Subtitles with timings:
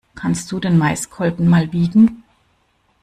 [0.15, 2.23] Kannst du den Maiskolben mal wiegen?